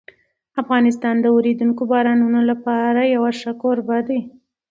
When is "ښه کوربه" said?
3.39-3.97